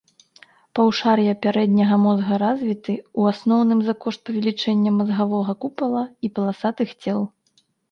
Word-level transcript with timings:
Паўшар'і 0.77 1.33
пярэдняга 1.43 1.99
мозга 2.05 2.33
развіты, 2.43 2.95
у 3.21 3.27
асноўным 3.33 3.79
за 3.89 3.93
кошт 4.07 4.19
павелічэння 4.31 4.97
мазгавога 4.97 5.57
купала 5.67 6.03
і 6.27 6.35
паласатых 6.41 6.89
цел. 7.07 7.19